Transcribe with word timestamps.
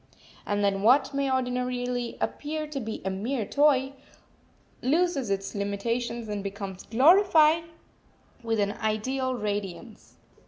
And 0.47 0.63
then 0.63 0.81
what 0.81 1.13
may 1.13 1.31
ordinarily 1.31 2.17
appear 2.19 2.65
to 2.65 2.79
be 2.79 3.03
a 3.05 3.11
mere 3.11 3.45
toy 3.45 3.93
loses 4.81 5.29
its 5.29 5.53
limitations 5.53 6.27
and 6.27 6.43
becomes 6.43 6.81
glorified 6.87 7.65
with 8.41 8.59
an 8.59 8.71
ideal 8.71 9.35
radiance. 9.35 10.15